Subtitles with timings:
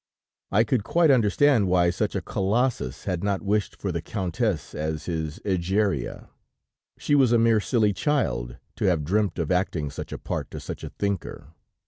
[0.51, 5.05] I could quite understand why such a Colossus had not wished for the Countess as
[5.05, 6.29] his Egeria;
[6.97, 10.59] she was a mere silly child to have dreamt of acting such a part to
[10.59, 11.53] such a thinker.